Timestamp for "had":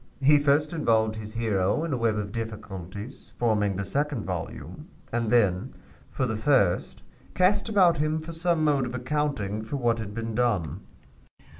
9.99-10.15